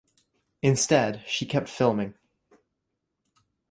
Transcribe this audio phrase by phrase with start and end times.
[0.63, 2.15] Instead, she kept filming.